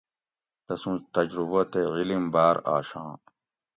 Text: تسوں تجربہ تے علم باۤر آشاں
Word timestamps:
تسوں 0.65 0.97
تجربہ 1.15 1.61
تے 1.71 1.81
علم 1.95 2.23
باۤر 2.33 2.55
آشاں 2.75 3.11